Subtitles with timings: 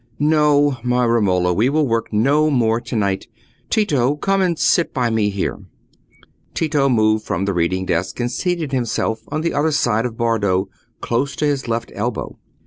[0.17, 3.27] "No, my Romola, we will work no more to night.
[3.69, 5.59] Tito, come and sit by me here."
[6.55, 10.69] Tito moved from the reading desk, and seated himself on the other side of Bardo,
[11.01, 12.35] close to his left elbow.